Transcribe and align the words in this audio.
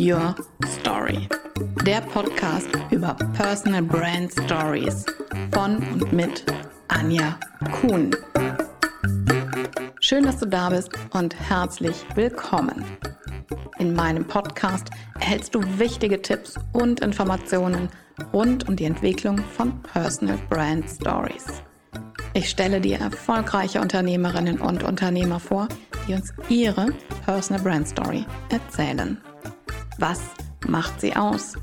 Your 0.00 0.34
Story. 0.80 1.28
Der 1.84 2.00
Podcast 2.00 2.70
über 2.90 3.14
Personal 3.34 3.82
Brand 3.82 4.32
Stories 4.32 5.04
von 5.52 5.76
und 5.92 6.10
mit 6.10 6.42
Anja 6.88 7.38
Kuhn. 7.70 8.10
Schön, 10.00 10.24
dass 10.24 10.38
du 10.38 10.46
da 10.46 10.70
bist 10.70 10.90
und 11.12 11.38
herzlich 11.38 12.02
willkommen. 12.14 12.82
In 13.78 13.92
meinem 13.92 14.26
Podcast 14.26 14.88
erhältst 15.20 15.54
du 15.54 15.60
wichtige 15.78 16.22
Tipps 16.22 16.54
und 16.72 17.00
Informationen 17.00 17.90
rund 18.32 18.70
um 18.70 18.76
die 18.76 18.86
Entwicklung 18.86 19.36
von 19.36 19.82
Personal 19.82 20.38
Brand 20.48 20.88
Stories. 20.88 21.44
Ich 22.32 22.48
stelle 22.48 22.80
dir 22.80 23.00
erfolgreiche 23.00 23.82
Unternehmerinnen 23.82 24.62
und 24.62 24.82
Unternehmer 24.82 25.40
vor, 25.40 25.68
die 26.08 26.14
uns 26.14 26.32
ihre 26.48 26.86
Personal 27.26 27.62
Brand 27.62 27.86
Story 27.86 28.24
erzählen. 28.48 29.20
Was 30.00 30.22
macht 30.66 30.98
sie 31.02 31.14
aus? 31.14 31.58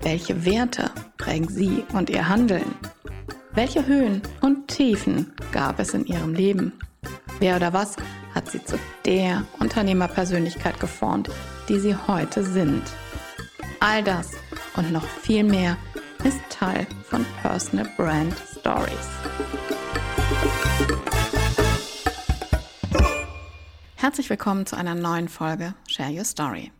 Welche 0.00 0.46
Werte 0.46 0.90
prägen 1.18 1.46
sie 1.46 1.84
und 1.92 2.08
ihr 2.08 2.26
Handeln? 2.26 2.74
Welche 3.52 3.86
Höhen 3.86 4.22
und 4.40 4.68
Tiefen 4.68 5.34
gab 5.52 5.78
es 5.78 5.92
in 5.92 6.06
ihrem 6.06 6.32
Leben? 6.32 6.72
Wer 7.38 7.56
oder 7.56 7.74
was 7.74 7.96
hat 8.34 8.50
sie 8.50 8.64
zu 8.64 8.78
der 9.04 9.44
Unternehmerpersönlichkeit 9.58 10.80
geformt, 10.80 11.28
die 11.68 11.78
sie 11.78 11.94
heute 11.94 12.44
sind? 12.44 12.82
All 13.80 14.02
das 14.02 14.30
und 14.76 14.90
noch 14.90 15.04
viel 15.04 15.44
mehr 15.44 15.76
ist 16.24 16.40
Teil 16.48 16.86
von 17.04 17.26
Personal 17.42 17.90
Brand 17.98 18.34
Stories. 18.58 19.10
Herzlich 23.96 24.30
willkommen 24.30 24.64
zu 24.64 24.76
einer 24.76 24.94
neuen 24.94 25.28
Folge 25.28 25.74
Share 25.86 26.10
Your 26.10 26.24
Story. 26.24 26.72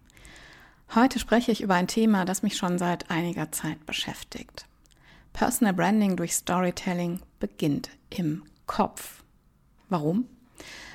Heute 0.97 1.19
spreche 1.19 1.53
ich 1.53 1.61
über 1.61 1.75
ein 1.75 1.89
Thema, 1.89 2.25
das 2.25 2.43
mich 2.43 2.57
schon 2.57 2.79
seit 2.79 3.11
einiger 3.11 3.53
Zeit 3.53 3.85
beschäftigt. 3.85 4.65
Personal 5.35 5.75
Branding 5.75 6.17
durch 6.17 6.33
Storytelling 6.33 7.21
beginnt 7.39 7.91
im 8.09 8.45
Kopf. 8.65 9.23
Warum? 9.91 10.27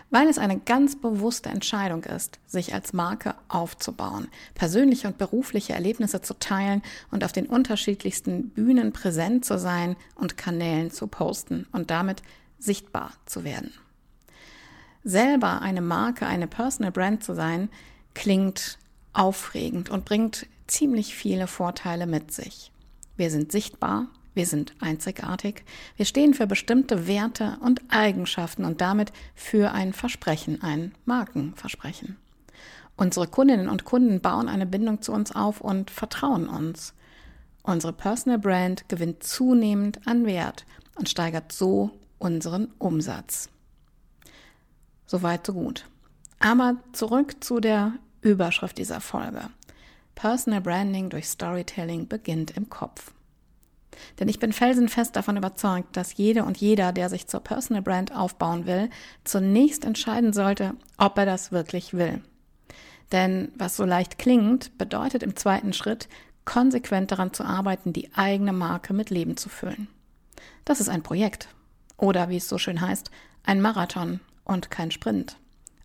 Weil 0.09 0.27
es 0.27 0.39
eine 0.39 0.57
ganz 0.57 0.99
bewusste 0.99 1.49
Entscheidung 1.49 2.03
ist, 2.05 2.39
sich 2.47 2.73
als 2.73 2.94
Marke 2.94 3.35
aufzubauen, 3.47 4.27
persönliche 4.55 5.07
und 5.07 5.19
berufliche 5.19 5.73
Erlebnisse 5.73 6.19
zu 6.23 6.33
teilen 6.33 6.81
und 7.11 7.23
auf 7.23 7.31
den 7.31 7.45
unterschiedlichsten 7.45 8.49
Bühnen 8.49 8.94
präsent 8.94 9.45
zu 9.45 9.59
sein 9.59 9.95
und 10.16 10.35
Kanälen 10.35 10.89
zu 10.89 11.05
posten 11.05 11.67
und 11.73 11.91
damit 11.91 12.23
sichtbar 12.57 13.11
zu 13.27 13.44
werden. 13.44 13.72
Selber 15.03 15.61
eine 15.61 15.81
Marke, 15.81 16.25
eine 16.25 16.47
Personal 16.47 16.91
Brand 16.91 17.23
zu 17.23 17.35
sein, 17.35 17.69
klingt 18.16 18.79
aufregend 19.13 19.89
und 19.89 20.05
bringt 20.05 20.47
ziemlich 20.67 21.15
viele 21.15 21.47
Vorteile 21.47 22.07
mit 22.07 22.31
sich. 22.31 22.71
Wir 23.17 23.29
sind 23.29 23.51
sichtbar, 23.51 24.07
wir 24.33 24.45
sind 24.45 24.73
einzigartig, 24.79 25.63
wir 25.97 26.05
stehen 26.05 26.33
für 26.33 26.47
bestimmte 26.47 27.07
Werte 27.07 27.57
und 27.61 27.81
Eigenschaften 27.89 28.63
und 28.63 28.79
damit 28.79 29.11
für 29.35 29.71
ein 29.73 29.93
Versprechen, 29.93 30.61
ein 30.61 30.93
Markenversprechen. 31.05 32.17
Unsere 32.95 33.27
Kundinnen 33.27 33.67
und 33.67 33.83
Kunden 33.83 34.21
bauen 34.21 34.47
eine 34.47 34.65
Bindung 34.65 35.01
zu 35.01 35.11
uns 35.11 35.35
auf 35.35 35.59
und 35.61 35.91
vertrauen 35.91 36.47
uns. 36.47 36.93
Unsere 37.63 37.93
Personal 37.93 38.39
Brand 38.39 38.87
gewinnt 38.89 39.23
zunehmend 39.23 40.05
an 40.07 40.25
Wert 40.25 40.65
und 40.95 41.09
steigert 41.09 41.51
so 41.51 41.91
unseren 42.19 42.69
Umsatz. 42.77 43.49
Soweit, 45.05 45.45
so 45.45 45.53
gut. 45.53 45.85
Aber 46.39 46.77
zurück 46.93 47.43
zu 47.43 47.59
der 47.59 47.93
Überschrift 48.22 48.77
dieser 48.77 49.02
Folge. 49.02 49.50
Personal 50.16 50.61
Branding 50.61 51.09
durch 51.09 51.28
Storytelling 51.28 52.07
beginnt 52.07 52.51
im 52.51 52.69
Kopf. 52.69 53.12
Denn 54.19 54.28
ich 54.28 54.40
bin 54.40 54.53
felsenfest 54.53 55.16
davon 55.16 55.38
überzeugt, 55.38 55.97
dass 55.97 56.16
jede 56.16 56.44
und 56.44 56.57
jeder, 56.57 56.91
der 56.91 57.09
sich 57.09 57.28
zur 57.28 57.41
Personal 57.41 57.81
Brand 57.81 58.16
aufbauen 58.16 58.66
will, 58.66 58.90
zunächst 59.23 59.85
entscheiden 59.85 60.34
sollte, 60.34 60.75
ob 60.97 61.18
er 61.18 61.25
das 61.25 61.51
wirklich 61.51 61.94
will. 61.94 62.22
Denn 63.12 63.51
was 63.56 63.75
so 63.75 63.84
leicht 63.84 64.18
klingt, 64.18 64.78
bedeutet 64.78 65.24
im 65.24 65.35
zweiten 65.35 65.74
Schritt, 65.74 66.07
konsequent 66.45 67.12
daran 67.12 67.34
zu 67.34 67.44
arbeiten, 67.44 67.94
die 67.94 68.13
eigene 68.13 68.53
Marke 68.53 68.94
mit 68.94 69.09
Leben 69.09 69.38
zu 69.38 69.50
füllen. 69.50 69.88
Das 70.66 70.79
ist 70.79 70.90
ein 70.90 71.03
Projekt. 71.03 71.50
Oder 71.97 72.29
wie 72.29 72.38
es 72.38 72.50
so 72.50 72.57
schön 72.57 72.81
heißt, 72.81 73.12
ein 73.44 73.62
Marathon 73.62 74.22
und 74.44 74.72
kein 74.72 74.91
Sprint. 74.91 75.38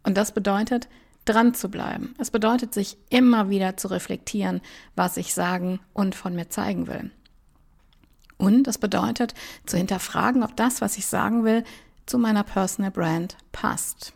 Und 0.03 0.16
das 0.16 0.33
bedeutet, 0.33 0.89
dran 1.26 1.54
zu 1.54 1.69
bleiben. 1.69 2.14
Es 2.19 2.31
bedeutet, 2.31 2.72
sich 2.72 2.97
immer 3.10 3.50
wieder 3.50 3.76
zu 3.76 3.88
reflektieren, 3.88 4.60
was 4.94 5.16
ich 5.16 5.34
sagen 5.34 5.81
und 5.92 6.14
von 6.14 6.34
mir 6.34 6.48
zeigen 6.48 6.87
will. 6.87 7.10
Und 8.38 8.69
es 8.69 8.78
bedeutet, 8.78 9.34
zu 9.66 9.76
hinterfragen, 9.76 10.42
ob 10.42 10.56
das, 10.56 10.81
was 10.81 10.97
ich 10.98 11.06
sagen 11.06 11.44
will, 11.44 11.65
zu 12.06 12.19
meiner 12.19 12.44
Personal 12.44 12.91
Brand 12.91 13.36
passt. 13.53 14.12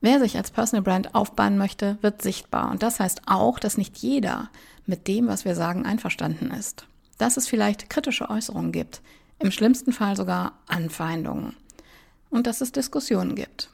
Wer 0.00 0.20
sich 0.20 0.36
als 0.36 0.50
Personal 0.50 0.82
Brand 0.82 1.14
aufbauen 1.14 1.56
möchte, 1.56 1.96
wird 2.02 2.20
sichtbar. 2.20 2.70
Und 2.70 2.82
das 2.82 3.00
heißt 3.00 3.22
auch, 3.26 3.58
dass 3.58 3.78
nicht 3.78 3.96
jeder 3.98 4.50
mit 4.84 5.08
dem, 5.08 5.28
was 5.28 5.44
wir 5.44 5.54
sagen, 5.54 5.86
einverstanden 5.86 6.50
ist. 6.50 6.86
Dass 7.16 7.36
es 7.36 7.48
vielleicht 7.48 7.88
kritische 7.88 8.28
Äußerungen 8.28 8.72
gibt, 8.72 9.00
im 9.38 9.50
schlimmsten 9.50 9.92
Fall 9.92 10.16
sogar 10.16 10.58
Anfeindungen 10.66 11.56
und 12.30 12.46
dass 12.46 12.60
es 12.60 12.72
Diskussionen 12.72 13.34
gibt. 13.34 13.70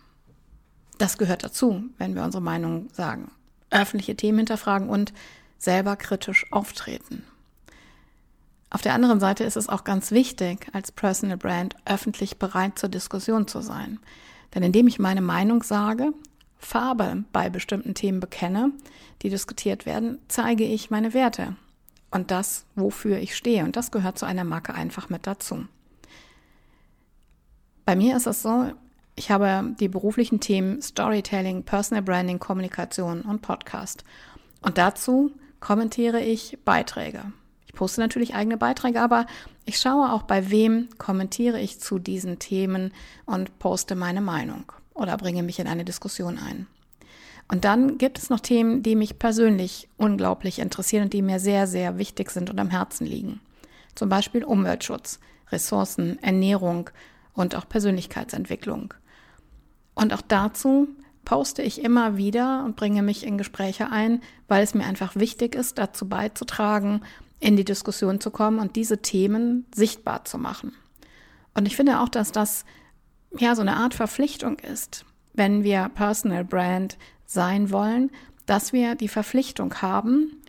Das 1.01 1.17
gehört 1.17 1.45
dazu, 1.45 1.85
wenn 1.97 2.15
wir 2.15 2.23
unsere 2.23 2.43
Meinung 2.43 2.91
sagen. 2.93 3.31
Öffentliche 3.71 4.17
Themen 4.17 4.41
hinterfragen 4.41 4.91
und 4.91 5.15
selber 5.57 5.97
kritisch 5.97 6.45
auftreten. 6.53 7.25
Auf 8.69 8.83
der 8.83 8.93
anderen 8.93 9.19
Seite 9.19 9.45
ist 9.45 9.57
es 9.57 9.71
auch 9.71 9.85
ganz 9.85 10.11
wichtig, 10.11 10.69
als 10.75 10.93
Personal 10.93 11.39
Brand 11.39 11.75
öffentlich 11.87 12.39
bereit 12.39 12.79
zur 12.79 12.91
Diskussion 12.91 13.49
zu 13.49 13.63
sein. 13.63 13.99
Denn 14.55 14.63
indem 14.63 14.89
ich 14.89 14.99
meine 14.99 15.23
Meinung 15.23 15.63
sage, 15.63 16.13
Farbe 16.59 17.25
bei 17.33 17.49
bestimmten 17.49 17.95
Themen 17.95 18.21
bekenne, 18.21 18.71
die 19.23 19.31
diskutiert 19.31 19.87
werden, 19.87 20.19
zeige 20.29 20.65
ich 20.65 20.91
meine 20.91 21.15
Werte 21.15 21.57
und 22.11 22.31
das, 22.31 22.67
wofür 22.75 23.17
ich 23.21 23.35
stehe. 23.35 23.65
Und 23.65 23.75
das 23.75 23.91
gehört 23.91 24.19
zu 24.19 24.27
einer 24.27 24.45
Marke 24.45 24.75
einfach 24.75 25.09
mit 25.09 25.27
dazu. 25.27 25.65
Bei 27.87 27.97
mir 27.97 28.19
ist 28.19 28.27
es 28.27 28.43
so, 28.43 28.75
ich 29.17 29.31
habe 29.31 29.75
die 29.79 29.89
beruflichen 29.89 30.41
Themen 30.41 30.81
Storytelling, 30.81 31.65
Personal 31.65 32.03
Branding, 32.03 32.39
Kommunikation 32.39 33.23
und 33.23 33.43
Podcast. 33.43 34.05
Und 34.63 34.79
dazu 34.79 35.33
kommentiere 35.61 36.21
ich 36.21 36.59
Beiträge. 36.65 37.33
Ich 37.67 37.75
poste 37.75 38.01
natürlich 38.01 38.35
eigene 38.35 38.57
Beiträge, 38.57 39.01
aber 39.01 39.27
ich 39.65 39.79
schaue 39.79 40.13
auch, 40.13 40.23
bei 40.23 40.51
wem 40.51 40.89
kommentiere 40.99 41.61
ich 41.61 41.81
zu 41.81 41.99
diesen 41.99 42.39
Themen 42.39 42.93
und 43.27 43.59
poste 43.59 43.95
meine 43.95 44.21
Meinung 44.21 44.73
oder 44.95 45.17
bringe 45.17 45.43
mich 45.43 45.59
in 45.59 45.69
eine 45.69 45.85
Diskussion 45.85 46.39
ein. 46.39 46.67
Und 47.49 47.65
dann 47.65 47.99
gibt 47.99 48.19
es 48.19 48.31
noch 48.31 48.41
Themen, 48.41 48.83
die 48.83 48.97
mich 48.97 49.19
persönlich 49.19 49.89
unglaublich 49.97 50.61
interessieren 50.61 51.05
und 51.05 51.13
die 51.13 51.23
mir 51.23 51.41
sehr, 51.41 51.67
sehr 51.67 51.99
wichtig 51.99 52.31
sind 52.31 52.49
und 52.49 52.61
am 52.61 52.71
Herzen 52.71 53.07
liegen. 53.07 53.41
Zum 53.95 54.09
Beispiel 54.09 54.45
Umweltschutz, 54.45 55.19
Ressourcen, 55.51 56.23
Ernährung, 56.23 56.91
und 57.35 57.55
auch 57.55 57.69
Persönlichkeitsentwicklung. 57.69 58.95
Und 60.01 60.15
auch 60.15 60.23
dazu 60.23 60.89
poste 61.27 61.63
ich 61.63 61.83
immer 61.83 62.17
wieder 62.17 62.65
und 62.65 62.75
bringe 62.75 63.03
mich 63.03 63.27
in 63.27 63.37
Gespräche 63.37 63.91
ein, 63.91 64.23
weil 64.49 64.63
es 64.63 64.75
mir 64.75 64.85
einfach 64.85 65.15
wichtig 65.15 65.55
ist, 65.55 65.77
dazu 65.77 66.09
beizutragen, 66.09 67.03
in 67.39 67.57
die 67.57 67.65
Diskussion 67.65 68.19
zu 68.19 68.31
kommen 68.31 68.59
und 68.61 68.77
diese 68.77 69.03
Themen 69.03 69.67
sichtbar 69.75 70.25
zu 70.25 70.39
machen. 70.39 70.73
Und 71.55 71.67
ich 71.67 71.77
finde 71.77 72.01
auch, 72.01 72.09
dass 72.09 72.33
das 72.33 72.65
ja 73.39 73.55
so 73.55 73.61
eine 73.61 73.77
Art 73.77 73.93
Verpflichtung 73.93 74.59
ist, 74.59 75.05
wenn 75.35 75.65
wir 75.65 75.91
Personal 75.95 76.45
Brand 76.45 76.97
sein 77.27 77.71
wollen, 77.71 78.11
dass 78.47 78.73
wir 78.73 78.95
die 78.95 79.09
Verpflichtung 79.09 79.75
haben, 79.83 80.41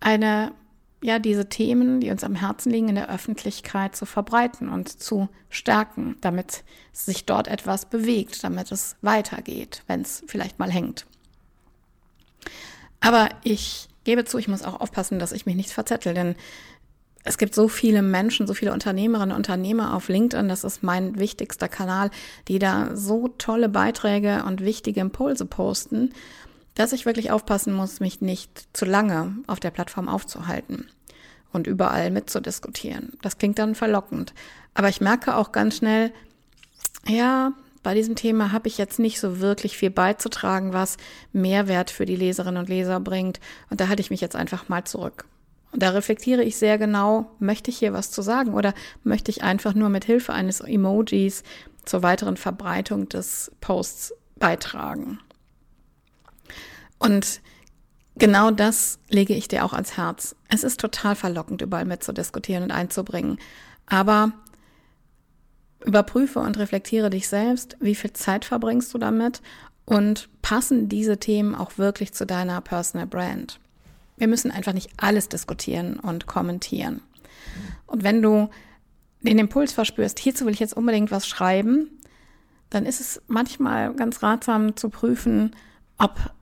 eine 0.00 0.52
ja, 1.02 1.18
diese 1.18 1.48
Themen, 1.48 2.00
die 2.00 2.10
uns 2.10 2.24
am 2.24 2.34
Herzen 2.34 2.72
liegen, 2.72 2.88
in 2.88 2.94
der 2.94 3.10
Öffentlichkeit 3.10 3.94
zu 3.94 4.06
verbreiten 4.06 4.68
und 4.68 4.88
zu 4.88 5.28
stärken, 5.50 6.16
damit 6.20 6.64
sich 6.92 7.26
dort 7.26 7.48
etwas 7.48 7.84
bewegt, 7.86 8.42
damit 8.42 8.72
es 8.72 8.96
weitergeht, 9.02 9.82
wenn 9.86 10.00
es 10.00 10.24
vielleicht 10.26 10.58
mal 10.58 10.70
hängt. 10.70 11.06
Aber 13.00 13.28
ich 13.44 13.88
gebe 14.04 14.24
zu, 14.24 14.38
ich 14.38 14.48
muss 14.48 14.62
auch 14.62 14.80
aufpassen, 14.80 15.18
dass 15.18 15.32
ich 15.32 15.46
mich 15.46 15.56
nicht 15.56 15.70
verzettel, 15.70 16.14
denn 16.14 16.34
es 17.24 17.38
gibt 17.38 17.54
so 17.54 17.68
viele 17.68 18.02
Menschen, 18.02 18.46
so 18.46 18.54
viele 18.54 18.72
Unternehmerinnen 18.72 19.32
und 19.32 19.36
Unternehmer 19.36 19.94
auf 19.94 20.08
LinkedIn, 20.08 20.48
das 20.48 20.64
ist 20.64 20.82
mein 20.82 21.18
wichtigster 21.18 21.68
Kanal, 21.68 22.10
die 22.46 22.60
da 22.60 22.96
so 22.96 23.28
tolle 23.28 23.68
Beiträge 23.68 24.44
und 24.46 24.62
wichtige 24.62 25.00
Impulse 25.00 25.44
posten 25.44 26.14
dass 26.76 26.92
ich 26.92 27.06
wirklich 27.06 27.32
aufpassen 27.32 27.72
muss, 27.72 27.98
mich 27.98 28.20
nicht 28.20 28.68
zu 28.76 28.84
lange 28.84 29.34
auf 29.48 29.58
der 29.58 29.72
Plattform 29.72 30.08
aufzuhalten 30.08 30.86
und 31.52 31.66
überall 31.66 32.10
mitzudiskutieren. 32.12 33.14
Das 33.22 33.38
klingt 33.38 33.58
dann 33.58 33.74
verlockend. 33.74 34.34
Aber 34.74 34.88
ich 34.88 35.00
merke 35.00 35.34
auch 35.36 35.52
ganz 35.52 35.78
schnell, 35.78 36.12
ja, 37.08 37.52
bei 37.82 37.94
diesem 37.94 38.14
Thema 38.14 38.52
habe 38.52 38.68
ich 38.68 38.78
jetzt 38.78 38.98
nicht 38.98 39.20
so 39.20 39.40
wirklich 39.40 39.78
viel 39.78 39.90
beizutragen, 39.90 40.72
was 40.72 40.98
Mehrwert 41.32 41.90
für 41.90 42.04
die 42.04 42.16
Leserinnen 42.16 42.60
und 42.60 42.68
Leser 42.68 43.00
bringt. 43.00 43.40
Und 43.70 43.80
da 43.80 43.88
halte 43.88 44.02
ich 44.02 44.10
mich 44.10 44.20
jetzt 44.20 44.36
einfach 44.36 44.68
mal 44.68 44.84
zurück. 44.84 45.24
Und 45.72 45.82
da 45.82 45.90
reflektiere 45.90 46.42
ich 46.42 46.56
sehr 46.56 46.78
genau, 46.78 47.30
möchte 47.38 47.70
ich 47.70 47.78
hier 47.78 47.92
was 47.92 48.10
zu 48.10 48.22
sagen 48.22 48.54
oder 48.54 48.74
möchte 49.02 49.30
ich 49.30 49.42
einfach 49.42 49.74
nur 49.74 49.88
mit 49.88 50.04
Hilfe 50.04 50.32
eines 50.32 50.60
Emojis 50.60 51.42
zur 51.84 52.02
weiteren 52.02 52.36
Verbreitung 52.36 53.08
des 53.08 53.52
Posts 53.60 54.14
beitragen. 54.36 55.20
Und 56.98 57.40
genau 58.16 58.50
das 58.50 58.98
lege 59.08 59.34
ich 59.34 59.48
dir 59.48 59.64
auch 59.64 59.72
ans 59.72 59.96
Herz. 59.96 60.36
Es 60.48 60.64
ist 60.64 60.80
total 60.80 61.14
verlockend, 61.14 61.62
überall 61.62 61.84
mitzudiskutieren 61.84 62.64
und 62.64 62.70
einzubringen. 62.70 63.38
Aber 63.86 64.32
überprüfe 65.84 66.40
und 66.40 66.58
reflektiere 66.58 67.10
dich 67.10 67.28
selbst, 67.28 67.76
wie 67.80 67.94
viel 67.94 68.12
Zeit 68.12 68.44
verbringst 68.44 68.92
du 68.92 68.98
damit 68.98 69.40
und 69.84 70.28
passen 70.42 70.88
diese 70.88 71.18
Themen 71.18 71.54
auch 71.54 71.78
wirklich 71.78 72.12
zu 72.12 72.26
deiner 72.26 72.60
Personal 72.60 73.06
Brand. 73.06 73.60
Wir 74.16 74.28
müssen 74.28 74.50
einfach 74.50 74.72
nicht 74.72 74.90
alles 74.96 75.28
diskutieren 75.28 75.98
und 75.98 76.26
kommentieren. 76.26 77.02
Und 77.86 78.02
wenn 78.02 78.22
du 78.22 78.48
den 79.20 79.38
Impuls 79.38 79.72
verspürst, 79.72 80.18
hierzu 80.18 80.46
will 80.46 80.54
ich 80.54 80.60
jetzt 80.60 80.76
unbedingt 80.76 81.10
was 81.10 81.26
schreiben, 81.26 81.90
dann 82.70 82.84
ist 82.84 83.00
es 83.00 83.22
manchmal 83.28 83.94
ganz 83.94 84.22
ratsam 84.22 84.76
zu 84.76 84.88
prüfen, 84.88 85.54
ob 85.98 86.32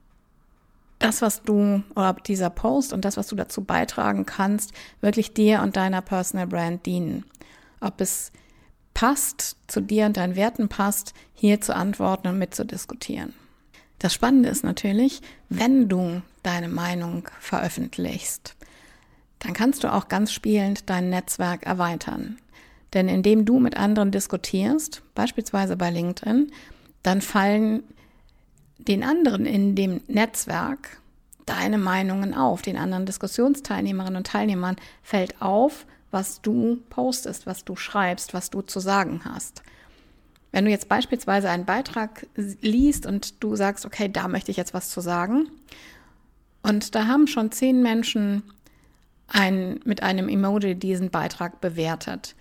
das, 0.99 1.21
was 1.21 1.43
du 1.43 1.83
oder 1.95 2.13
dieser 2.13 2.49
Post 2.49 2.93
und 2.93 3.05
das, 3.05 3.17
was 3.17 3.27
du 3.27 3.35
dazu 3.35 3.63
beitragen 3.63 4.25
kannst, 4.25 4.73
wirklich 5.01 5.33
dir 5.33 5.61
und 5.61 5.75
deiner 5.75 6.01
Personal 6.01 6.47
Brand 6.47 6.85
dienen. 6.85 7.25
Ob 7.81 8.01
es 8.01 8.31
passt, 8.93 9.57
zu 9.67 9.81
dir 9.81 10.05
und 10.05 10.17
deinen 10.17 10.35
Werten 10.35 10.69
passt, 10.69 11.13
hier 11.33 11.61
zu 11.61 11.75
antworten 11.75 12.27
und 12.29 12.39
mitzudiskutieren. 12.39 13.33
Das 13.99 14.13
Spannende 14.13 14.49
ist 14.49 14.63
natürlich, 14.63 15.21
wenn 15.49 15.87
du 15.89 16.21
deine 16.43 16.69
Meinung 16.69 17.27
veröffentlichst, 17.39 18.55
dann 19.39 19.53
kannst 19.53 19.83
du 19.83 19.93
auch 19.93 20.07
ganz 20.07 20.31
spielend 20.31 20.89
dein 20.89 21.09
Netzwerk 21.09 21.65
erweitern. 21.65 22.37
Denn 22.93 23.09
indem 23.09 23.45
du 23.45 23.59
mit 23.59 23.75
anderen 23.75 24.11
diskutierst, 24.11 25.03
beispielsweise 25.13 25.75
bei 25.75 25.91
LinkedIn, 25.91 26.51
dann 27.03 27.21
fallen 27.21 27.83
den 28.77 29.03
anderen 29.03 29.45
in 29.45 29.75
dem 29.75 30.01
Netzwerk 30.07 30.99
deine 31.45 31.77
Meinungen 31.77 32.33
auf. 32.33 32.61
Den 32.61 32.77
anderen 32.77 33.05
Diskussionsteilnehmerinnen 33.05 34.17
und 34.17 34.27
Teilnehmern 34.27 34.75
fällt 35.03 35.41
auf, 35.41 35.85
was 36.11 36.41
du 36.41 36.77
postest, 36.89 37.45
was 37.45 37.65
du 37.65 37.75
schreibst, 37.75 38.33
was 38.33 38.49
du 38.49 38.61
zu 38.61 38.79
sagen 38.79 39.21
hast. 39.25 39.63
Wenn 40.51 40.65
du 40.65 40.71
jetzt 40.71 40.87
beispielsweise 40.87 41.49
einen 41.49 41.65
Beitrag 41.65 42.27
liest 42.35 43.05
und 43.05 43.43
du 43.43 43.55
sagst, 43.55 43.85
okay, 43.85 44.09
da 44.09 44.27
möchte 44.27 44.51
ich 44.51 44.57
jetzt 44.57 44.73
was 44.73 44.89
zu 44.89 45.01
sagen, 45.01 45.49
und 46.63 46.95
da 46.95 47.05
haben 47.05 47.27
schon 47.27 47.51
zehn 47.51 47.83
Menschen 47.83 48.41
ein, 49.27 49.79
mit 49.85 50.01
einem 50.01 50.29
Emoji 50.29 50.73
diesen 50.73 51.11
Beitrag 51.11 51.61
bewertet 51.61 52.35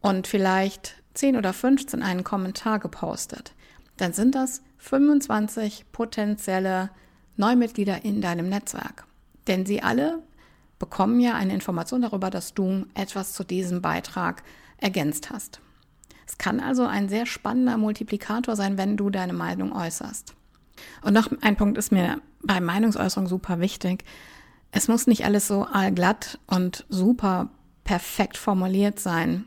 und 0.00 0.26
vielleicht 0.26 0.96
10 1.14 1.36
oder 1.36 1.54
15 1.54 2.02
einen 2.02 2.24
Kommentar 2.24 2.78
gepostet, 2.78 3.54
dann 3.96 4.12
sind 4.12 4.34
das 4.34 4.62
25 4.80 5.86
potenzielle 5.92 6.90
Neumitglieder 7.36 8.04
in 8.04 8.20
deinem 8.20 8.48
Netzwerk. 8.48 9.06
Denn 9.46 9.66
sie 9.66 9.82
alle 9.82 10.22
bekommen 10.78 11.20
ja 11.20 11.34
eine 11.34 11.54
Information 11.54 12.02
darüber, 12.02 12.30
dass 12.30 12.54
du 12.54 12.86
etwas 12.94 13.34
zu 13.34 13.44
diesem 13.44 13.82
Beitrag 13.82 14.42
ergänzt 14.78 15.30
hast. 15.30 15.60
Es 16.26 16.38
kann 16.38 16.60
also 16.60 16.86
ein 16.86 17.08
sehr 17.08 17.26
spannender 17.26 17.76
Multiplikator 17.76 18.56
sein, 18.56 18.78
wenn 18.78 18.96
du 18.96 19.10
deine 19.10 19.34
Meinung 19.34 19.72
äußerst. 19.72 20.34
Und 21.02 21.12
noch 21.12 21.28
ein 21.42 21.56
Punkt 21.56 21.76
ist 21.76 21.92
mir 21.92 22.20
bei 22.42 22.60
Meinungsäußerung 22.60 23.26
super 23.26 23.60
wichtig. 23.60 24.04
Es 24.72 24.88
muss 24.88 25.06
nicht 25.06 25.24
alles 25.24 25.46
so 25.46 25.64
allglatt 25.64 26.38
und 26.46 26.86
super 26.88 27.50
perfekt 27.84 28.38
formuliert 28.38 28.98
sein. 28.98 29.46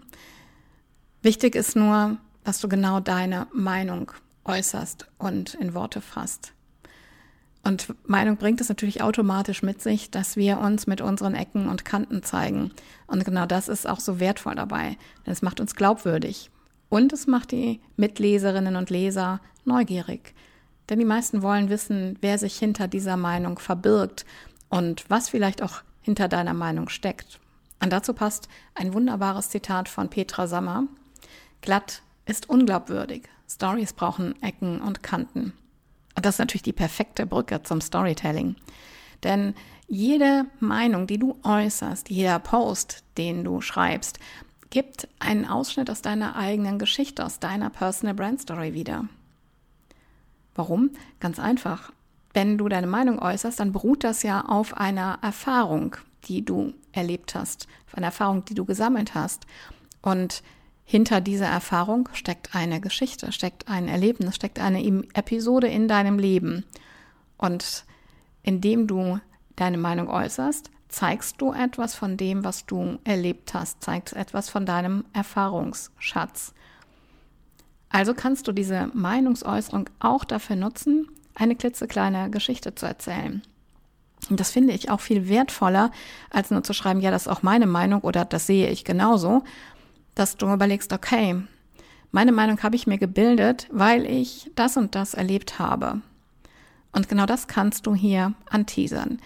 Wichtig 1.24 1.56
ist 1.56 1.76
nur, 1.76 2.18
dass 2.44 2.60
du 2.60 2.68
genau 2.68 3.00
deine 3.00 3.48
Meinung 3.54 4.12
äußerst 4.45 5.07
und 5.18 5.54
in 5.56 5.74
Worte 5.74 6.01
fasst. 6.01 6.54
Und 7.63 7.94
Meinung 8.07 8.36
bringt 8.36 8.60
es 8.60 8.68
natürlich 8.68 9.01
automatisch 9.01 9.63
mit 9.63 9.81
sich, 9.81 10.12
dass 10.12 10.36
wir 10.36 10.60
uns 10.60 10.86
mit 10.86 11.00
unseren 11.00 11.34
Ecken 11.34 11.69
und 11.69 11.86
Kanten 11.86 12.22
zeigen. 12.22 12.72
Und 13.07 13.24
genau 13.24 13.45
das 13.45 13.69
ist 13.69 13.88
auch 13.88 14.01
so 14.01 14.19
wertvoll 14.19 14.56
dabei, 14.56 14.98
denn 15.25 15.31
es 15.31 15.42
macht 15.42 15.62
uns 15.62 15.75
glaubwürdig. 15.75 16.51
Und 16.90 17.13
es 17.13 17.25
macht 17.25 17.51
die 17.51 17.80
Mitleserinnen 17.95 18.75
und 18.75 18.90
Leser 18.90 19.40
neugierig. 19.63 20.34
Denn 20.89 21.00
die 21.00 21.06
meisten 21.06 21.42
wollen 21.42 21.69
wissen, 21.69 22.18
wer 22.19 22.38
sich 22.38 22.57
hinter 22.57 22.89
dieser 22.89 23.16
Meinung 23.16 23.57
verbirgt 23.60 24.25
und 24.69 25.10
was 25.10 25.30
vielleicht 25.30 25.62
auch 25.62 25.81
hinter 26.01 26.28
deiner 26.28 26.54
Meinung 26.54 26.89
steckt. 26.89 27.39
Und 27.81 27.94
dazu 27.94 28.13
passt 28.13 28.50
ein 28.75 28.94
wunderbares 28.94 29.50
Zitat 29.50 29.88
von 29.88 30.10
Petra 30.10 30.48
Sammer, 30.48 30.84
Glatt 31.62 32.01
ist 32.25 32.50
unglaubwürdig. 32.50 33.30
Stories 33.50 33.94
brauchen 33.94 34.42
Ecken 34.42 34.81
und 34.81 35.04
Kanten. 35.04 35.54
Und 36.16 36.25
das 36.25 36.36
ist 36.36 36.40
natürlich 36.40 36.63
die 36.63 36.74
perfekte 36.74 37.25
Brücke 37.25 37.63
zum 37.63 37.81
Storytelling. 37.81 38.56
Denn 39.24 39.56
jede 39.88 40.45
Meinung, 40.60 41.07
die 41.07 41.18
du 41.18 41.38
äußerst, 41.44 42.10
jeder 42.10 42.40
Post, 42.40 43.04
den 43.18 43.44
du 43.44 43.62
schreibst, 43.62 44.19
gibt 44.69 45.07
einen 45.19 45.45
Ausschnitt 45.45 45.90
aus 45.90 46.01
deiner 46.01 46.36
eigenen 46.36 46.80
Geschichte, 46.80 47.24
aus 47.24 47.40
deiner 47.40 47.69
Personal 47.69 48.16
Brand 48.16 48.42
Story 48.42 48.74
wieder. 48.74 49.07
Warum? 50.56 50.92
Ganz 51.19 51.39
einfach. 51.39 51.92
Wenn 52.34 52.57
du 52.57 52.68
deine 52.68 52.88
Meinung 52.88 53.19
äußerst, 53.19 53.60
dann 53.60 53.72
beruht 53.72 54.04
das 54.04 54.24
ja 54.24 54.42
auf 54.42 54.75
einer 54.75 55.19
Erfahrung, 55.22 55.96
die 56.25 56.44
du 56.44 56.74
erlebt 56.92 57.36
hast, 57.36 57.68
auf 57.88 57.96
einer 57.96 58.07
Erfahrung, 58.07 58.46
die 58.46 58.56
du 58.56 58.66
gesammelt 58.66 59.13
hast. 59.13 59.46
Und 60.01 60.42
hinter 60.86 61.22
dieser 61.22 61.48
Erfahrung 61.48 62.10
steckt 62.14 62.56
eine 62.56 62.82
Geschichte, 62.82 63.32
steckt 63.32 63.68
ein 63.68 63.88
Erlebnis, 63.88 64.36
steckt 64.36 64.60
eine 64.60 64.84
Episode 65.14 65.68
in 65.68 65.88
deinem 65.88 66.20
Leben. 66.20 66.66
Und 67.38 67.86
indem 68.44 68.88
du 68.88 69.20
deine 69.56 69.78
Meinung 69.78 70.10
äußerst, 70.10 70.70
zeigst 70.90 71.42
du 71.42 71.54
etwas 71.54 71.96
von 71.96 72.18
dem, 72.18 72.44
was 72.44 72.66
du 72.66 73.00
erlebt 73.04 73.54
hast, 73.54 73.82
zeigst 73.82 74.16
etwas 74.16 74.50
von 74.50 74.66
deinem 74.66 75.06
Erfahrungsschatz. 75.14 76.54
Also 77.90 78.14
kannst 78.14 78.48
du 78.48 78.52
diese 78.52 78.90
Meinungsäußerung 78.94 79.90
auch 80.00 80.24
dafür 80.24 80.56
nutzen, 80.56 81.08
eine 81.36 81.56
klitzekleine 81.56 82.30
Geschichte 82.30 82.75
zu 82.75 82.86
erzählen. 82.86 83.42
Und 84.30 84.40
das 84.40 84.52
finde 84.52 84.74
ich 84.74 84.90
auch 84.90 85.02
viel 85.02 85.28
wertvoller, 85.28 85.92
als 86.30 86.50
nur 86.50 86.63
zu 86.63 86.74
schreiben, 86.74 87.02
ja, 87.02 87.12
das 87.12 87.24
ist 87.24 87.32
auch 87.32 87.44
meine 87.44 87.68
Meinung 87.68 88.02
oder 88.02 88.24
das 88.24 88.48
sehe 88.48 88.70
ich 88.70 88.86
genauso, 88.86 89.44
dass 90.15 90.38
du 90.38 90.51
überlegst, 90.51 90.93
okay, 90.93 91.41
meine 92.12 92.32
Meinung 92.32 92.62
habe 92.62 92.75
ich 92.75 92.88
mir 92.88 92.98
gebildet, 92.98 93.67
weil 93.72 94.05
ich 94.05 94.51
das 94.55 94.77
und 94.77 94.96
das 94.96 95.13
erlebt 95.13 95.58
habe. 95.60 96.01
Und 96.91 97.10
genau 97.10 97.25
das 97.25 97.48
kannst 97.48 97.88
du 97.88 97.96
hier 97.96 98.34
anteasern. 98.50 99.20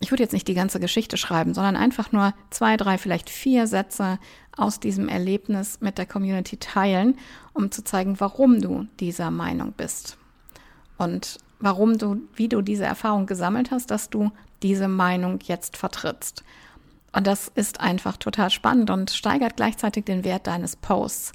Ich 0.00 0.10
würde 0.10 0.24
jetzt 0.24 0.32
nicht 0.32 0.48
die 0.48 0.54
ganze 0.54 0.80
Geschichte 0.80 1.16
schreiben, 1.16 1.54
sondern 1.54 1.76
einfach 1.76 2.10
nur 2.10 2.34
zwei, 2.50 2.76
drei, 2.76 2.98
vielleicht 2.98 3.30
vier 3.30 3.68
Sätze 3.68 4.18
aus 4.56 4.80
diesem 4.80 5.08
Erlebnis 5.08 5.80
mit 5.80 5.96
der 5.96 6.06
Community 6.06 6.56
teilen, 6.56 7.16
um 7.52 7.70
zu 7.70 7.84
zeigen, 7.84 8.18
warum 8.18 8.60
du 8.60 8.88
dieser 8.98 9.30
Meinung 9.30 9.72
bist. 9.72 10.18
Und 10.98 11.38
warum 11.60 11.98
du, 11.98 12.20
wie 12.34 12.48
du 12.48 12.62
diese 12.62 12.84
Erfahrung 12.84 13.26
gesammelt 13.26 13.70
hast, 13.70 13.92
dass 13.92 14.10
du 14.10 14.32
diese 14.62 14.88
Meinung 14.88 15.38
jetzt 15.44 15.76
vertrittst. 15.76 16.42
Und 17.12 17.26
das 17.26 17.48
ist 17.54 17.80
einfach 17.80 18.16
total 18.16 18.50
spannend 18.50 18.90
und 18.90 19.10
steigert 19.10 19.56
gleichzeitig 19.56 20.04
den 20.04 20.24
Wert 20.24 20.46
deines 20.46 20.76
Posts. 20.76 21.32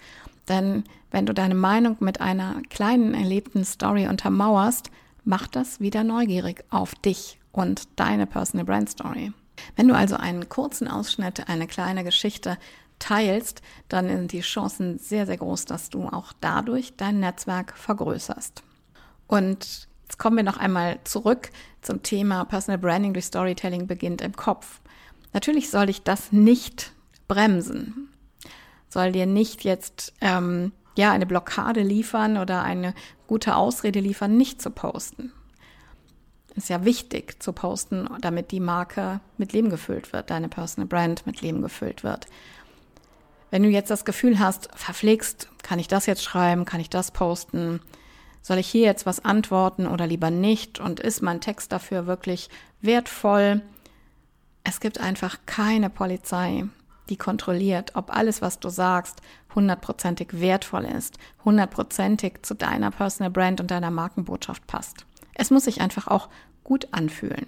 Denn 0.48 0.84
wenn 1.12 1.26
du 1.26 1.34
deine 1.34 1.56
Meinung 1.56 1.98
mit 2.00 2.22
einer 2.22 2.62
kleinen 2.70 3.14
erlebten 3.14 3.64
Story 3.64 4.08
untermauerst, 4.08 4.90
macht 5.24 5.56
das 5.56 5.80
wieder 5.80 6.04
neugierig 6.04 6.64
auf 6.70 6.96
dich 6.96 7.40
und 7.52 7.84
deine 8.00 8.26
Personal 8.26 8.66
Brand 8.66 8.90
Story. 8.90 9.34
Wenn 9.76 9.88
du 9.88 9.96
also 9.96 10.16
einen 10.16 10.50
kurzen 10.50 10.88
Ausschnitt, 10.88 11.50
eine 11.50 11.68
kleine 11.68 12.04
Geschichte 12.04 12.58
teilst, 13.00 13.62
dann 13.90 14.08
sind 14.08 14.32
die 14.32 14.42
Chancen 14.42 14.98
sehr, 14.98 15.26
sehr 15.26 15.38
groß, 15.38 15.66
dass 15.66 15.90
du 15.90 16.08
auch 16.08 16.34
dadurch 16.42 16.96
dein 16.96 17.20
Netzwerk 17.20 17.78
vergrößerst. 17.78 18.64
Und 19.28 19.88
jetzt 20.04 20.18
kommen 20.18 20.38
wir 20.38 20.44
noch 20.44 20.58
einmal 20.58 21.00
zurück 21.04 21.52
zum 21.82 22.02
Thema 22.04 22.46
Personal 22.46 22.80
Branding 22.80 23.14
durch 23.14 23.26
Storytelling 23.26 23.88
beginnt 23.88 24.22
im 24.22 24.36
Kopf. 24.36 24.82
Natürlich 25.34 25.70
soll 25.70 25.88
dich 25.88 26.04
das 26.04 26.32
nicht 26.32 26.94
bremsen, 27.28 28.10
soll 28.90 29.12
dir 29.12 29.26
nicht 29.26 29.64
jetzt 29.64 30.14
ähm, 30.22 30.72
ja 30.98 31.12
eine 31.12 31.26
Blockade 31.26 31.82
liefern 31.82 32.38
oder 32.38 32.64
eine 32.64 32.94
gute 33.28 33.56
Ausrede 33.56 34.00
liefern, 34.00 34.38
nicht 34.38 34.62
zu 34.62 34.70
posten. 34.70 35.32
Ist 36.56 36.70
ja 36.70 36.84
wichtig 36.86 37.42
zu 37.42 37.54
posten, 37.54 38.10
damit 38.22 38.52
die 38.52 38.60
Marke 38.60 39.20
mit 39.38 39.54
Leben 39.54 39.70
gefüllt 39.70 40.12
wird, 40.12 40.32
deine 40.32 40.50
Personal 40.50 40.88
Brand 40.88 41.28
mit 41.28 41.42
Leben 41.42 41.62
gefüllt 41.62 42.04
wird. 42.04 42.26
Wenn 43.52 43.64
du 43.64 43.70
jetzt 43.70 43.92
das 43.92 44.06
Gefühl 44.06 44.40
hast, 44.40 44.70
verpflegst, 44.76 45.50
kann 45.62 45.80
ich 45.80 45.88
das 45.88 46.06
jetzt 46.06 46.24
schreiben, 46.24 46.66
kann 46.66 46.82
ich 46.82 46.90
das 46.90 47.12
posten, 47.12 47.80
soll 48.42 48.58
ich 48.58 48.68
hier 48.68 48.86
jetzt 48.86 49.06
was 49.06 49.24
antworten 49.24 49.88
oder 49.88 50.08
lieber 50.08 50.32
nicht 50.32 50.80
und 50.80 51.00
ist 51.00 51.22
mein 51.22 51.42
Text 51.42 51.72
dafür 51.72 52.08
wirklich 52.08 52.50
wertvoll? 52.82 53.62
Es 54.70 54.82
gibt 54.82 55.00
einfach 55.00 55.38
keine 55.46 55.90
Polizei, 55.90 56.66
die 57.08 57.16
kontrolliert, 57.16 57.96
ob 57.96 58.14
alles, 58.14 58.42
was 58.42 58.60
du 58.60 58.68
sagst, 58.68 59.22
hundertprozentig 59.56 60.42
wertvoll 60.42 60.84
ist, 60.84 61.18
hundertprozentig 61.46 62.40
zu 62.42 62.54
deiner 62.54 62.92
Personal 62.92 63.32
Brand 63.32 63.62
und 63.62 63.72
deiner 63.72 63.92
Markenbotschaft 63.92 64.68
passt. 64.68 65.06
Es 65.36 65.52
muss 65.52 65.64
sich 65.64 65.80
einfach 65.80 66.08
auch 66.08 66.28
gut 66.66 66.90
anfühlen. 66.92 67.48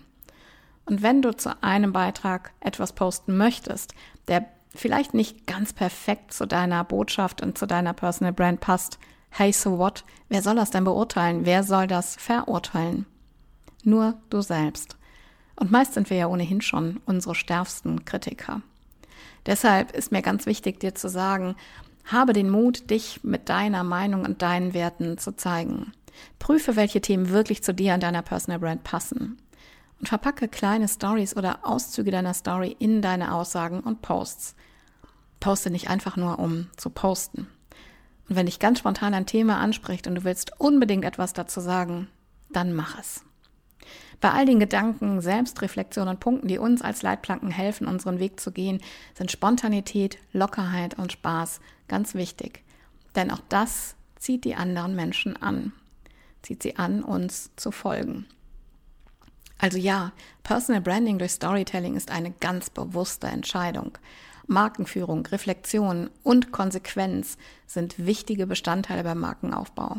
Und 0.85 1.01
wenn 1.01 1.21
du 1.21 1.35
zu 1.35 1.61
einem 1.61 1.91
Beitrag 1.91 2.53
etwas 2.61 2.93
posten 2.93 3.35
möchtest, 3.35 3.95
der 4.29 4.45
vielleicht 4.73 5.13
nicht 5.13 5.45
ganz 5.45 5.73
perfekt 5.73 6.31
zu 6.31 6.47
deiner 6.47 6.85
Botschaft 6.85 7.41
und 7.41 7.57
zu 7.57 7.65
deiner 7.67 7.91
Personal 7.91 8.31
Brand 8.31 8.61
passt, 8.61 8.97
hey, 9.29 9.51
so 9.51 9.77
what? 9.77 10.05
Wer 10.29 10.41
soll 10.41 10.55
das 10.55 10.71
denn 10.71 10.85
beurteilen? 10.85 11.45
Wer 11.45 11.63
soll 11.63 11.87
das 11.87 12.15
verurteilen? 12.15 13.05
Nur 13.83 14.13
du 14.29 14.39
selbst. 14.39 14.95
Und 15.59 15.71
meist 15.71 15.93
sind 15.93 16.09
wir 16.09 16.15
ja 16.15 16.27
ohnehin 16.27 16.61
schon 16.61 17.01
unsere 17.05 17.35
stärksten 17.35 18.05
Kritiker. 18.05 18.61
Deshalb 19.45 19.91
ist 19.91 20.11
mir 20.11 20.21
ganz 20.21 20.45
wichtig, 20.45 20.79
dir 20.79 20.95
zu 20.95 21.09
sagen, 21.09 21.55
habe 22.05 22.31
den 22.31 22.49
Mut, 22.49 22.89
dich 22.89 23.23
mit 23.23 23.49
deiner 23.49 23.83
Meinung 23.83 24.23
und 24.23 24.41
deinen 24.41 24.73
Werten 24.73 25.17
zu 25.17 25.35
zeigen. 25.35 25.91
Prüfe, 26.39 26.77
welche 26.77 27.01
Themen 27.01 27.29
wirklich 27.29 27.61
zu 27.61 27.73
dir 27.73 27.93
und 27.93 28.03
deiner 28.03 28.21
Personal 28.21 28.59
Brand 28.59 28.83
passen. 28.85 29.37
Und 29.99 30.07
verpacke 30.07 30.47
kleine 30.47 30.87
Stories 30.87 31.35
oder 31.35 31.59
Auszüge 31.63 32.09
deiner 32.09 32.33
Story 32.33 32.75
in 32.79 33.01
deine 33.01 33.33
Aussagen 33.33 33.81
und 33.81 34.01
Posts. 34.01 34.55
Poste 35.41 35.71
nicht 35.71 35.89
einfach 35.89 36.15
nur, 36.15 36.39
um 36.39 36.67
zu 36.77 36.89
posten. 36.89 37.47
Und 38.29 38.35
wenn 38.37 38.45
dich 38.45 38.59
ganz 38.59 38.79
spontan 38.79 39.13
ein 39.13 39.25
Thema 39.25 39.57
anspricht 39.57 40.07
und 40.07 40.15
du 40.15 40.23
willst 40.23 40.53
unbedingt 40.57 41.03
etwas 41.03 41.33
dazu 41.33 41.59
sagen, 41.59 42.07
dann 42.49 42.73
mach 42.73 42.97
es. 42.97 43.25
Bei 44.21 44.31
all 44.31 44.45
den 44.45 44.59
Gedanken, 44.59 45.21
Selbstreflexion 45.21 46.07
und 46.07 46.19
Punkten, 46.19 46.47
die 46.47 46.57
uns 46.57 46.81
als 46.81 47.01
Leitplanken 47.03 47.51
helfen, 47.51 47.87
unseren 47.87 48.19
Weg 48.19 48.39
zu 48.39 48.51
gehen, 48.51 48.81
sind 49.13 49.31
Spontanität, 49.31 50.17
Lockerheit 50.33 50.97
und 50.97 51.13
Spaß 51.13 51.61
ganz 51.87 52.15
wichtig. 52.15 52.63
Denn 53.15 53.31
auch 53.31 53.41
das 53.47 53.95
zieht 54.17 54.43
die 54.43 54.55
anderen 54.55 54.95
Menschen 54.95 55.41
an, 55.41 55.71
zieht 56.41 56.63
sie 56.63 56.75
an, 56.75 57.01
uns 57.01 57.51
zu 57.55 57.71
folgen. 57.71 58.25
Also 59.57 59.77
ja, 59.77 60.11
Personal 60.43 60.81
Branding 60.81 61.17
durch 61.17 61.31
Storytelling 61.31 61.95
ist 61.95 62.11
eine 62.11 62.31
ganz 62.31 62.69
bewusste 62.69 63.27
Entscheidung. 63.27 63.97
Markenführung, 64.47 65.25
Reflexion 65.27 66.09
und 66.23 66.51
Konsequenz 66.51 67.37
sind 67.67 68.05
wichtige 68.05 68.47
Bestandteile 68.47 69.03
beim 69.03 69.19
Markenaufbau. 69.19 69.97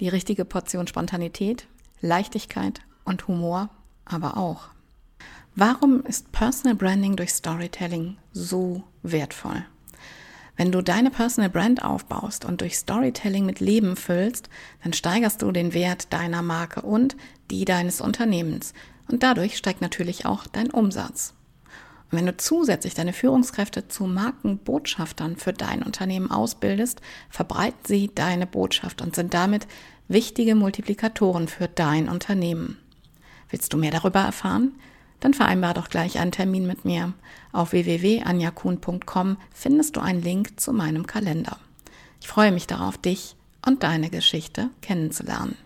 Die 0.00 0.08
richtige 0.08 0.44
Portion 0.44 0.86
Spontanität, 0.86 1.66
Leichtigkeit 2.00 2.80
und 3.06 3.26
Humor 3.26 3.70
aber 4.04 4.36
auch. 4.36 4.68
Warum 5.54 6.02
ist 6.04 6.32
Personal 6.32 6.74
Branding 6.74 7.16
durch 7.16 7.30
Storytelling 7.30 8.18
so 8.32 8.84
wertvoll? 9.02 9.64
Wenn 10.56 10.72
du 10.72 10.82
deine 10.82 11.10
Personal 11.10 11.50
Brand 11.50 11.84
aufbaust 11.84 12.44
und 12.44 12.62
durch 12.62 12.76
Storytelling 12.76 13.44
mit 13.44 13.60
Leben 13.60 13.96
füllst, 13.96 14.48
dann 14.82 14.92
steigerst 14.94 15.42
du 15.42 15.52
den 15.52 15.74
Wert 15.74 16.12
deiner 16.12 16.42
Marke 16.42 16.82
und 16.82 17.16
die 17.50 17.64
deines 17.64 18.00
Unternehmens. 18.00 18.72
Und 19.08 19.22
dadurch 19.22 19.56
steigt 19.56 19.82
natürlich 19.82 20.24
auch 20.24 20.46
dein 20.46 20.70
Umsatz. 20.70 21.34
Und 22.10 22.18
wenn 22.18 22.26
du 22.26 22.36
zusätzlich 22.36 22.94
deine 22.94 23.12
Führungskräfte 23.12 23.88
zu 23.88 24.04
Markenbotschaftern 24.04 25.36
für 25.36 25.52
dein 25.52 25.82
Unternehmen 25.82 26.30
ausbildest, 26.30 27.02
verbreiten 27.28 27.80
sie 27.84 28.10
deine 28.14 28.46
Botschaft 28.46 29.02
und 29.02 29.14
sind 29.14 29.34
damit 29.34 29.66
wichtige 30.08 30.54
Multiplikatoren 30.54 31.48
für 31.48 31.68
dein 31.68 32.08
Unternehmen. 32.08 32.78
Willst 33.50 33.72
du 33.72 33.78
mehr 33.78 33.90
darüber 33.90 34.20
erfahren? 34.20 34.72
Dann 35.20 35.34
vereinbar 35.34 35.74
doch 35.74 35.88
gleich 35.88 36.18
einen 36.18 36.32
Termin 36.32 36.66
mit 36.66 36.84
mir. 36.84 37.14
Auf 37.52 37.72
www.anjakun.com 37.72 39.36
findest 39.54 39.96
du 39.96 40.00
einen 40.00 40.22
Link 40.22 40.60
zu 40.60 40.72
meinem 40.72 41.06
Kalender. 41.06 41.58
Ich 42.20 42.28
freue 42.28 42.52
mich 42.52 42.66
darauf, 42.66 42.98
dich 42.98 43.36
und 43.64 43.82
deine 43.82 44.10
Geschichte 44.10 44.70
kennenzulernen. 44.82 45.56